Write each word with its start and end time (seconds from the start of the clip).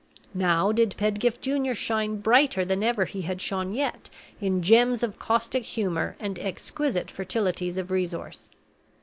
Now 0.33 0.71
did 0.71 0.97
Pedgift 0.97 1.41
Junior 1.41 1.75
shine 1.75 2.21
brighter 2.21 2.65
than 2.65 2.81
ever 2.81 3.05
he 3.05 3.21
had 3.21 3.39
shone 3.39 3.71
yet 3.71 4.09
in 4.39 4.63
gems 4.63 5.03
of 5.03 5.19
caustic 5.19 5.63
humor 5.63 6.15
and 6.19 6.39
exquisite 6.39 7.11
fertilities 7.11 7.77
of 7.77 7.91
resource. 7.91 8.49